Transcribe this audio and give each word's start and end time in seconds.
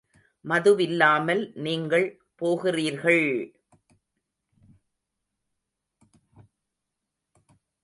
மதுவில்லாமல் 0.45 1.43
நீங்கள் 1.57 2.05
போகிறீர்கள்! 2.35 3.25